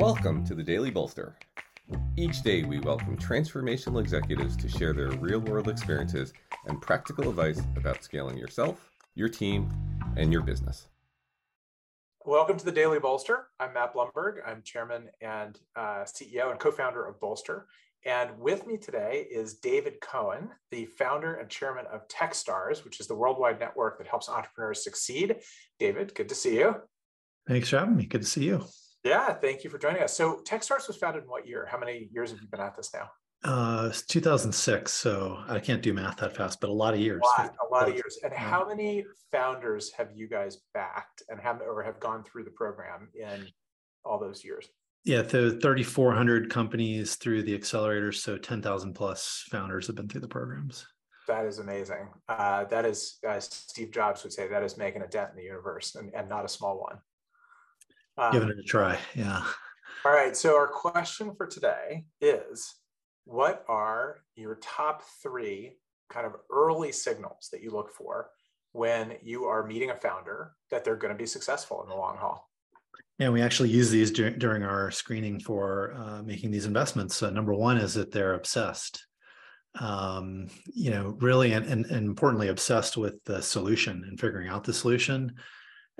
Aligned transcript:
Welcome 0.00 0.46
to 0.46 0.54
the 0.54 0.62
Daily 0.62 0.90
Bolster. 0.90 1.36
Each 2.16 2.40
day, 2.40 2.62
we 2.62 2.80
welcome 2.80 3.18
transformational 3.18 4.00
executives 4.00 4.56
to 4.56 4.66
share 4.66 4.94
their 4.94 5.10
real 5.10 5.40
world 5.40 5.68
experiences 5.68 6.32
and 6.64 6.80
practical 6.80 7.28
advice 7.28 7.60
about 7.76 8.02
scaling 8.02 8.38
yourself, 8.38 8.88
your 9.14 9.28
team, 9.28 9.70
and 10.16 10.32
your 10.32 10.40
business. 10.40 10.88
Welcome 12.24 12.56
to 12.56 12.64
the 12.64 12.72
Daily 12.72 12.98
Bolster. 12.98 13.48
I'm 13.60 13.74
Matt 13.74 13.92
Blumberg. 13.92 14.36
I'm 14.46 14.62
chairman 14.62 15.10
and 15.20 15.60
uh, 15.76 16.04
CEO 16.06 16.50
and 16.50 16.58
co 16.58 16.70
founder 16.70 17.04
of 17.04 17.20
Bolster. 17.20 17.66
And 18.06 18.38
with 18.38 18.66
me 18.66 18.78
today 18.78 19.26
is 19.30 19.56
David 19.56 20.00
Cohen, 20.00 20.48
the 20.70 20.86
founder 20.86 21.34
and 21.34 21.50
chairman 21.50 21.84
of 21.92 22.08
Techstars, 22.08 22.86
which 22.86 23.00
is 23.00 23.06
the 23.06 23.14
worldwide 23.14 23.60
network 23.60 23.98
that 23.98 24.06
helps 24.06 24.30
entrepreneurs 24.30 24.82
succeed. 24.82 25.36
David, 25.78 26.14
good 26.14 26.30
to 26.30 26.34
see 26.34 26.54
you. 26.54 26.76
Thanks 27.46 27.68
for 27.68 27.80
having 27.80 27.96
me. 27.96 28.06
Good 28.06 28.22
to 28.22 28.26
see 28.26 28.46
you. 28.46 28.64
Yeah, 29.04 29.32
thank 29.32 29.64
you 29.64 29.70
for 29.70 29.78
joining 29.78 30.02
us. 30.02 30.14
So, 30.14 30.42
Techstars 30.46 30.86
was 30.86 30.96
founded 30.96 31.22
in 31.22 31.28
what 31.28 31.46
year? 31.46 31.66
How 31.70 31.78
many 31.78 32.08
years 32.12 32.30
have 32.30 32.40
you 32.40 32.48
been 32.48 32.60
at 32.60 32.76
this 32.76 32.92
now? 32.92 33.10
Uh, 33.42 33.86
it's 33.88 34.02
2006, 34.02 34.92
so 34.92 35.42
I 35.48 35.58
can't 35.58 35.80
do 35.80 35.94
math 35.94 36.18
that 36.18 36.36
fast, 36.36 36.60
but 36.60 36.68
a 36.68 36.72
lot 36.72 36.92
of 36.92 37.00
years. 37.00 37.22
A 37.38 37.42
lot, 37.42 37.56
a 37.70 37.74
lot 37.74 37.88
of 37.88 37.94
years. 37.94 38.18
And 38.22 38.34
how 38.34 38.68
many 38.68 39.06
founders 39.32 39.90
have 39.92 40.10
you 40.14 40.28
guys 40.28 40.58
backed 40.74 41.22
and 41.30 41.40
have 41.40 41.62
or 41.62 41.82
have 41.82 41.98
gone 42.00 42.22
through 42.22 42.44
the 42.44 42.50
program 42.50 43.08
in 43.14 43.48
all 44.04 44.18
those 44.18 44.44
years? 44.44 44.68
Yeah, 45.04 45.22
the 45.22 45.52
3,400 45.62 46.50
companies 46.50 47.16
through 47.16 47.44
the 47.44 47.58
accelerators, 47.58 48.16
so 48.16 48.36
10,000 48.36 48.92
plus 48.92 49.46
founders 49.50 49.86
have 49.86 49.96
been 49.96 50.08
through 50.08 50.20
the 50.20 50.28
programs. 50.28 50.86
That 51.26 51.46
is 51.46 51.58
amazing. 51.58 52.10
Uh, 52.28 52.64
that 52.64 52.84
is, 52.84 53.18
as 53.26 53.46
Steve 53.46 53.92
Jobs 53.92 54.22
would 54.22 54.34
say, 54.34 54.48
that 54.48 54.62
is 54.62 54.76
making 54.76 55.00
a 55.00 55.06
dent 55.06 55.30
in 55.30 55.36
the 55.36 55.44
universe 55.44 55.94
and, 55.94 56.12
and 56.14 56.28
not 56.28 56.44
a 56.44 56.48
small 56.48 56.78
one. 56.78 56.98
Um, 58.20 58.32
Giving 58.32 58.50
it 58.50 58.58
a 58.58 58.62
try. 58.62 58.98
Yeah. 59.14 59.42
All 60.04 60.12
right. 60.12 60.36
So, 60.36 60.54
our 60.54 60.68
question 60.68 61.34
for 61.34 61.46
today 61.46 62.04
is 62.20 62.74
what 63.24 63.64
are 63.66 64.18
your 64.36 64.56
top 64.56 65.02
three 65.22 65.78
kind 66.10 66.26
of 66.26 66.36
early 66.52 66.92
signals 66.92 67.48
that 67.50 67.62
you 67.62 67.70
look 67.70 67.90
for 67.90 68.28
when 68.72 69.14
you 69.22 69.44
are 69.46 69.66
meeting 69.66 69.90
a 69.90 69.96
founder 69.96 70.52
that 70.70 70.84
they're 70.84 70.96
going 70.96 71.14
to 71.14 71.18
be 71.18 71.26
successful 71.26 71.82
in 71.82 71.88
the 71.88 71.96
long 71.96 72.18
haul? 72.18 72.46
Yeah, 73.18 73.30
we 73.30 73.40
actually 73.40 73.70
use 73.70 73.90
these 73.90 74.10
dur- 74.10 74.30
during 74.30 74.64
our 74.64 74.90
screening 74.90 75.40
for 75.40 75.94
uh, 75.96 76.22
making 76.22 76.50
these 76.50 76.66
investments. 76.66 77.22
Uh, 77.22 77.30
number 77.30 77.54
one 77.54 77.78
is 77.78 77.94
that 77.94 78.12
they're 78.12 78.34
obsessed, 78.34 79.06
um, 79.78 80.48
you 80.74 80.90
know, 80.90 81.16
really, 81.20 81.52
and, 81.52 81.66
and, 81.66 81.86
and 81.86 82.06
importantly, 82.06 82.48
obsessed 82.48 82.96
with 82.96 83.22
the 83.24 83.40
solution 83.40 84.04
and 84.08 84.20
figuring 84.20 84.48
out 84.48 84.64
the 84.64 84.74
solution 84.74 85.34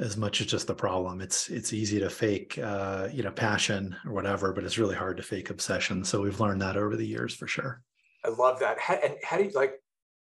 as 0.00 0.16
much 0.16 0.40
as 0.40 0.46
just 0.46 0.66
the 0.66 0.74
problem. 0.74 1.20
It's 1.20 1.48
it's 1.50 1.72
easy 1.72 2.00
to 2.00 2.10
fake, 2.10 2.58
uh, 2.58 3.08
you 3.12 3.22
know, 3.22 3.30
passion 3.30 3.94
or 4.06 4.12
whatever, 4.12 4.52
but 4.52 4.64
it's 4.64 4.78
really 4.78 4.96
hard 4.96 5.18
to 5.18 5.22
fake 5.22 5.50
obsession. 5.50 6.02
So 6.04 6.22
we've 6.22 6.40
learned 6.40 6.62
that 6.62 6.76
over 6.76 6.96
the 6.96 7.06
years 7.06 7.34
for 7.34 7.46
sure. 7.46 7.82
I 8.24 8.30
love 8.30 8.58
that. 8.60 8.78
How, 8.78 8.94
and 8.94 9.14
how 9.22 9.36
do 9.36 9.44
you 9.44 9.50
like? 9.50 9.74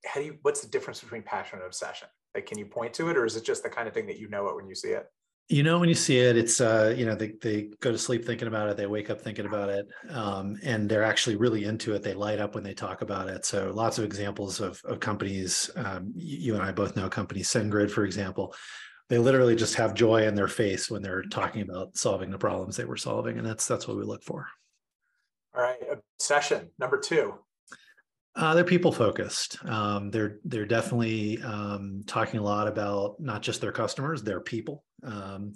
How 0.06 0.20
do 0.20 0.26
you? 0.26 0.38
What's 0.42 0.62
the 0.62 0.70
difference 0.70 1.02
between 1.02 1.22
passion 1.22 1.60
and 1.60 1.68
obsession? 1.68 2.08
Like, 2.34 2.48
can 2.48 2.58
you 2.58 2.66
point 2.66 2.94
to 2.96 3.10
it, 3.10 3.18
or 3.18 3.26
is 3.26 3.36
it 3.36 3.46
just 3.46 3.64
the 3.64 3.70
kind 3.70 3.88
of 3.88 3.94
thing 3.94 4.08
that 4.08 4.20
you 4.20 4.28
know 4.28 4.48
it 4.48 4.56
when 4.56 4.68
you 4.68 4.76
see 4.76 4.90
it? 4.90 5.06
You 5.50 5.64
know, 5.64 5.80
when 5.80 5.90
you 5.90 5.96
see 5.96 6.20
it, 6.20 6.38
it's 6.38 6.62
uh, 6.62 6.94
you 6.96 7.06
know, 7.06 7.16
they 7.16 7.34
they 7.42 7.70
go 7.80 7.92
to 7.92 7.98
sleep 7.98 8.26
thinking 8.26 8.48
about 8.48 8.70
it, 8.70 8.78
they 8.78 8.88
wake 8.88 9.10
up 9.12 9.22
thinking 9.22 9.46
about 9.46 9.70
it, 9.70 9.88
um, 10.10 10.58
and 10.64 10.90
they're 10.90 11.04
actually 11.04 11.36
really 11.36 11.66
into 11.66 11.94
it. 11.94 12.02
They 12.02 12.14
light 12.14 12.40
up 12.40 12.56
when 12.56 12.64
they 12.64 12.74
talk 12.74 13.02
about 13.02 13.30
it. 13.30 13.46
So 13.46 13.72
lots 13.72 14.00
of 14.00 14.04
examples 14.04 14.62
of 14.62 14.82
of 14.86 15.00
companies. 15.00 15.70
Um, 15.76 16.12
you 16.16 16.56
and 16.56 16.64
I 16.64 16.72
both 16.72 16.96
know 16.96 17.10
companies, 17.10 17.50
SendGrid, 17.50 17.92
for 17.92 18.04
example 18.04 18.56
they 19.10 19.18
literally 19.18 19.56
just 19.56 19.76
have 19.76 19.94
joy 19.94 20.28
in 20.28 20.36
their 20.36 20.48
face 20.48 20.90
when 20.90 21.02
they're 21.02 21.24
talking 21.24 21.62
about 21.62 21.98
solving 21.98 22.30
the 22.30 22.38
problems 22.38 22.78
they 22.78 22.86
were 22.86 22.98
solving 22.98 23.38
and 23.38 23.46
that's 23.46 23.68
that's 23.68 23.88
what 23.88 23.98
we 23.98 24.04
look 24.04 24.24
for. 24.24 24.48
All 25.56 25.64
right 25.64 25.80
obsession 26.20 26.70
number 26.78 26.98
two. 26.98 27.34
Uh, 28.36 28.54
they're 28.54 28.64
people 28.64 28.92
focused. 28.92 29.58
Um, 29.66 30.12
they're 30.12 30.40
they're 30.46 30.66
definitely 30.66 31.42
um, 31.42 32.04
talking 32.06 32.40
a 32.40 32.44
lot 32.44 32.68
about 32.68 33.20
not 33.20 33.42
just 33.42 33.60
their 33.60 33.72
customers 33.72 34.24
their 34.24 34.40
people. 34.40 34.84
Um, 35.04 35.54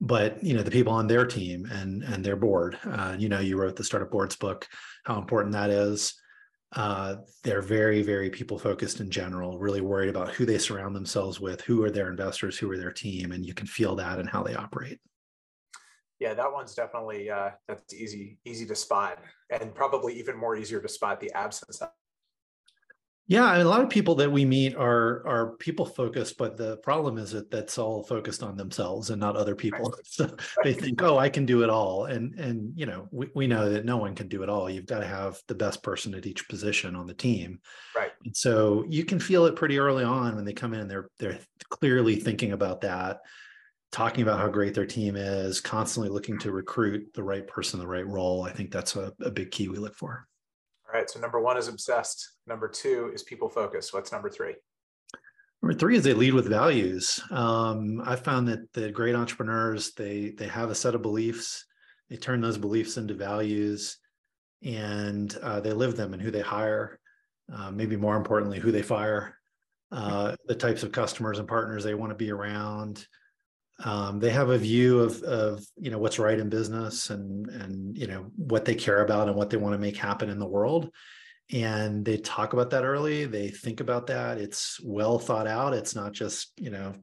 but 0.00 0.42
you 0.42 0.54
know 0.54 0.62
the 0.62 0.70
people 0.70 0.92
on 0.92 1.06
their 1.06 1.26
team 1.26 1.66
and 1.70 2.02
and 2.02 2.24
their 2.24 2.36
board. 2.36 2.78
Uh, 2.84 3.16
you 3.18 3.28
know 3.28 3.40
you 3.40 3.56
wrote 3.56 3.76
the 3.76 3.84
startup 3.84 4.10
boards 4.10 4.36
book 4.36 4.66
how 5.04 5.18
important 5.18 5.52
that 5.52 5.70
is 5.70 6.14
uh, 6.72 7.16
they're 7.44 7.62
very 7.62 8.02
very 8.02 8.28
people 8.28 8.58
focused 8.58 9.00
in 9.00 9.10
general 9.10 9.58
really 9.58 9.80
worried 9.80 10.10
about 10.10 10.30
who 10.30 10.44
they 10.44 10.58
surround 10.58 10.94
themselves 10.94 11.40
with 11.40 11.60
who 11.62 11.82
are 11.82 11.90
their 11.90 12.10
investors 12.10 12.58
who 12.58 12.70
are 12.70 12.76
their 12.76 12.92
team 12.92 13.32
and 13.32 13.46
you 13.46 13.54
can 13.54 13.66
feel 13.66 13.96
that 13.96 14.18
in 14.18 14.26
how 14.26 14.42
they 14.42 14.54
operate. 14.54 14.98
Yeah 16.20 16.34
that 16.34 16.52
one's 16.52 16.74
definitely 16.74 17.30
uh, 17.30 17.50
that's 17.66 17.94
easy 17.94 18.38
easy 18.44 18.66
to 18.66 18.74
spot 18.74 19.18
and 19.50 19.74
probably 19.74 20.18
even 20.18 20.36
more 20.36 20.56
easier 20.56 20.80
to 20.80 20.88
spot 20.88 21.20
the 21.20 21.32
absence 21.32 21.80
of 21.80 21.88
yeah, 23.30 23.44
I 23.44 23.58
mean, 23.58 23.66
a 23.66 23.68
lot 23.68 23.82
of 23.82 23.90
people 23.90 24.14
that 24.16 24.32
we 24.32 24.46
meet 24.46 24.74
are 24.74 25.22
are 25.26 25.54
people 25.58 25.84
focused, 25.84 26.38
but 26.38 26.56
the 26.56 26.78
problem 26.78 27.18
is 27.18 27.30
that 27.32 27.50
that's 27.50 27.76
all 27.76 28.02
focused 28.02 28.42
on 28.42 28.56
themselves 28.56 29.10
and 29.10 29.20
not 29.20 29.36
other 29.36 29.54
people. 29.54 29.94
So 30.04 30.34
they 30.64 30.72
think, 30.72 31.02
oh, 31.02 31.18
I 31.18 31.28
can 31.28 31.44
do 31.44 31.62
it 31.62 31.68
all, 31.68 32.06
and 32.06 32.34
and 32.40 32.72
you 32.74 32.86
know, 32.86 33.06
we, 33.12 33.28
we 33.34 33.46
know 33.46 33.68
that 33.68 33.84
no 33.84 33.98
one 33.98 34.14
can 34.14 34.28
do 34.28 34.42
it 34.42 34.48
all. 34.48 34.70
You've 34.70 34.86
got 34.86 35.00
to 35.00 35.06
have 35.06 35.40
the 35.46 35.54
best 35.54 35.82
person 35.82 36.14
at 36.14 36.24
each 36.24 36.48
position 36.48 36.96
on 36.96 37.06
the 37.06 37.14
team, 37.14 37.60
right? 37.94 38.10
And 38.24 38.34
so 38.34 38.86
you 38.88 39.04
can 39.04 39.20
feel 39.20 39.44
it 39.44 39.56
pretty 39.56 39.78
early 39.78 40.04
on 40.04 40.34
when 40.34 40.46
they 40.46 40.54
come 40.54 40.72
in. 40.72 40.80
And 40.80 40.90
they're 40.90 41.10
they're 41.18 41.38
clearly 41.68 42.16
thinking 42.16 42.52
about 42.52 42.80
that, 42.80 43.20
talking 43.92 44.22
about 44.22 44.40
how 44.40 44.48
great 44.48 44.72
their 44.72 44.86
team 44.86 45.16
is, 45.16 45.60
constantly 45.60 46.08
looking 46.08 46.38
to 46.38 46.50
recruit 46.50 47.12
the 47.12 47.22
right 47.22 47.46
person, 47.46 47.78
the 47.78 47.86
right 47.86 48.06
role. 48.06 48.44
I 48.44 48.52
think 48.52 48.70
that's 48.72 48.96
a, 48.96 49.12
a 49.20 49.30
big 49.30 49.50
key 49.50 49.68
we 49.68 49.76
look 49.76 49.96
for. 49.96 50.26
All 50.88 50.98
right. 50.98 51.08
So 51.10 51.20
number 51.20 51.40
one 51.40 51.56
is 51.56 51.68
obsessed. 51.68 52.30
Number 52.46 52.68
two 52.68 53.10
is 53.14 53.22
people 53.22 53.48
focused. 53.48 53.92
What's 53.92 54.12
number 54.12 54.30
three? 54.30 54.54
Number 55.62 55.78
three 55.78 55.96
is 55.96 56.04
they 56.04 56.14
lead 56.14 56.34
with 56.34 56.48
values. 56.48 57.20
Um, 57.30 58.00
I 58.04 58.16
found 58.16 58.48
that 58.48 58.72
the 58.72 58.90
great 58.90 59.14
entrepreneurs 59.14 59.92
they 59.94 60.30
they 60.30 60.46
have 60.46 60.70
a 60.70 60.74
set 60.74 60.94
of 60.94 61.02
beliefs. 61.02 61.64
They 62.08 62.16
turn 62.16 62.40
those 62.40 62.56
beliefs 62.56 62.96
into 62.96 63.12
values, 63.12 63.98
and 64.62 65.36
uh, 65.42 65.60
they 65.60 65.72
live 65.72 65.96
them 65.96 66.14
and 66.14 66.22
who 66.22 66.30
they 66.30 66.40
hire. 66.40 66.98
Uh, 67.52 67.70
maybe 67.70 67.96
more 67.96 68.16
importantly, 68.16 68.58
who 68.58 68.70
they 68.72 68.82
fire. 68.82 69.36
Uh, 69.90 70.36
the 70.46 70.54
types 70.54 70.82
of 70.82 70.92
customers 70.92 71.38
and 71.38 71.48
partners 71.48 71.82
they 71.82 71.94
want 71.94 72.10
to 72.10 72.16
be 72.16 72.30
around 72.30 73.06
um, 73.84 74.18
they 74.18 74.30
have 74.30 74.50
a 74.50 74.58
view 74.58 75.00
of 75.00 75.22
of 75.22 75.64
you 75.76 75.90
know 75.90 75.98
what's 75.98 76.18
right 76.18 76.38
in 76.38 76.48
business 76.48 77.10
and 77.10 77.48
and 77.48 77.96
you 77.96 78.06
know 78.06 78.26
what 78.36 78.64
they 78.64 78.74
care 78.74 79.04
about 79.04 79.28
and 79.28 79.36
what 79.36 79.50
they 79.50 79.56
want 79.56 79.74
to 79.74 79.78
make 79.78 79.96
happen 79.96 80.30
in 80.30 80.38
the 80.38 80.46
world. 80.46 80.90
And 81.50 82.04
they 82.04 82.18
talk 82.18 82.52
about 82.52 82.70
that 82.70 82.84
early 82.84 83.24
they 83.24 83.48
think 83.48 83.80
about 83.80 84.08
that. 84.08 84.38
It's 84.38 84.80
well 84.82 85.18
thought 85.18 85.46
out. 85.46 85.74
It's 85.74 85.94
not 85.94 86.12
just 86.12 86.52
you 86.58 86.70
know 86.70 86.94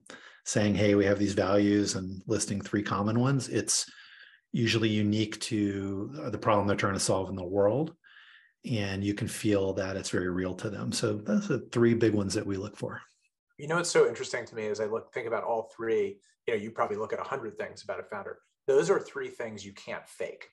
saying 0.43 0.75
hey 0.75 0.95
we 0.95 1.05
have 1.05 1.17
these 1.17 1.33
values 1.33 1.95
and 1.95 2.21
listing 2.27 2.61
three 2.61 2.83
common 2.83 3.19
ones. 3.19 3.47
It's 3.47 3.89
usually 4.51 4.89
unique 4.89 5.39
to 5.41 6.29
the 6.31 6.37
problem 6.37 6.67
they're 6.67 6.77
trying 6.77 6.93
to 6.93 6.99
solve 6.99 7.29
in 7.29 7.35
the 7.35 7.43
world 7.43 7.93
and 8.63 9.03
you 9.03 9.13
can 9.13 9.27
feel 9.27 9.73
that 9.73 9.97
it's 9.97 10.09
very 10.09 10.29
real 10.29 10.55
to 10.55 10.69
them. 10.69 10.91
So 10.91 11.13
those 11.13 11.51
are 11.51 11.59
three 11.71 11.93
big 11.93 12.13
ones 12.13 12.33
that 12.33 12.45
we 12.45 12.57
look 12.57 12.77
for 12.77 13.01
you 13.57 13.67
know 13.67 13.75
what's 13.75 13.89
so 13.89 14.07
interesting 14.07 14.45
to 14.45 14.55
me 14.55 14.65
is 14.65 14.79
I 14.79 14.85
look 14.85 15.13
think 15.13 15.27
about 15.27 15.43
all 15.43 15.71
three. 15.75 16.17
You 16.47 16.53
know, 16.53 16.59
you 16.59 16.71
probably 16.71 16.97
look 16.97 17.13
at 17.13 17.19
a 17.19 17.23
hundred 17.23 17.57
things 17.57 17.83
about 17.83 17.99
a 17.99 18.03
founder. 18.03 18.39
Those 18.67 18.89
are 18.89 18.99
three 18.99 19.29
things 19.29 19.65
you 19.65 19.73
can't 19.73 20.07
fake. 20.07 20.47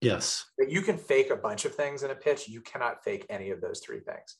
Yes. 0.00 0.44
You 0.58 0.82
can 0.82 0.98
fake 0.98 1.30
a 1.30 1.36
bunch 1.36 1.64
of 1.64 1.74
things 1.74 2.02
in 2.02 2.10
a 2.10 2.14
pitch. 2.14 2.48
You 2.48 2.60
cannot 2.60 3.02
fake 3.02 3.26
any 3.30 3.50
of 3.50 3.60
those 3.60 3.80
three 3.80 4.00
things. 4.00 4.36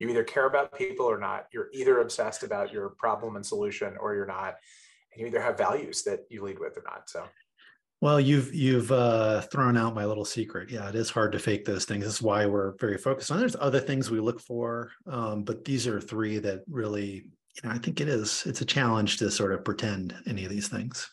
You 0.00 0.08
either 0.08 0.24
care 0.24 0.46
about 0.46 0.76
people 0.76 1.06
or 1.06 1.18
not. 1.18 1.46
You're 1.52 1.68
either 1.72 2.00
obsessed 2.00 2.42
about 2.42 2.72
your 2.72 2.90
problem 2.90 3.36
and 3.36 3.46
solution 3.46 3.96
or 3.98 4.14
you're 4.14 4.26
not. 4.26 4.54
And 5.12 5.20
you 5.20 5.26
either 5.26 5.40
have 5.40 5.56
values 5.56 6.02
that 6.04 6.20
you 6.30 6.42
lead 6.42 6.58
with 6.58 6.76
or 6.76 6.82
not. 6.84 7.08
So 7.08 7.24
well, 8.00 8.20
you've 8.20 8.54
you've 8.54 8.92
uh, 8.92 9.40
thrown 9.40 9.76
out 9.76 9.94
my 9.94 10.04
little 10.04 10.24
secret. 10.24 10.70
Yeah, 10.70 10.88
it 10.88 10.94
is 10.94 11.10
hard 11.10 11.32
to 11.32 11.38
fake 11.40 11.64
those 11.64 11.84
things. 11.84 12.04
That's 12.04 12.22
why 12.22 12.46
we're 12.46 12.76
very 12.76 12.96
focused 12.96 13.32
on. 13.32 13.40
There's 13.40 13.56
other 13.56 13.80
things 13.80 14.08
we 14.08 14.20
look 14.20 14.40
for, 14.40 14.92
um, 15.08 15.42
but 15.42 15.64
these 15.64 15.88
are 15.88 16.00
three 16.00 16.38
that 16.38 16.62
really 16.70 17.26
you 17.62 17.68
know, 17.68 17.74
I 17.74 17.78
think 17.78 18.00
it 18.00 18.08
is. 18.08 18.44
It's 18.46 18.60
a 18.60 18.64
challenge 18.64 19.16
to 19.18 19.30
sort 19.30 19.52
of 19.52 19.64
pretend 19.64 20.14
any 20.26 20.44
of 20.44 20.50
these 20.50 20.68
things. 20.68 21.10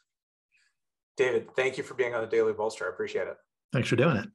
David, 1.17 1.47
thank 1.55 1.77
you 1.77 1.83
for 1.83 1.93
being 1.93 2.13
on 2.13 2.21
the 2.21 2.27
Daily 2.27 2.53
Bolster. 2.53 2.85
I 2.85 2.89
appreciate 2.89 3.27
it. 3.27 3.37
Thanks 3.71 3.89
for 3.89 3.95
doing 3.95 4.17
it. 4.17 4.29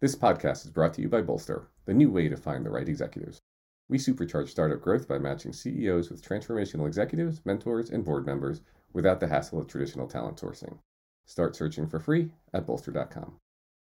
This 0.00 0.14
podcast 0.14 0.64
is 0.64 0.70
brought 0.70 0.94
to 0.94 1.02
you 1.02 1.08
by 1.08 1.22
Bolster, 1.22 1.68
the 1.86 1.94
new 1.94 2.10
way 2.10 2.28
to 2.28 2.36
find 2.36 2.64
the 2.64 2.70
right 2.70 2.88
executives. 2.88 3.40
We 3.88 3.98
supercharge 3.98 4.48
startup 4.48 4.80
growth 4.80 5.08
by 5.08 5.18
matching 5.18 5.52
CEOs 5.52 6.10
with 6.10 6.26
transformational 6.26 6.86
executives, 6.86 7.40
mentors, 7.44 7.90
and 7.90 8.04
board 8.04 8.26
members 8.26 8.60
without 8.92 9.20
the 9.20 9.28
hassle 9.28 9.58
of 9.58 9.66
traditional 9.66 10.06
talent 10.06 10.38
sourcing. 10.38 10.78
Start 11.24 11.56
searching 11.56 11.86
for 11.88 11.98
free 11.98 12.30
at 12.52 12.66
bolster.com. 12.66 13.38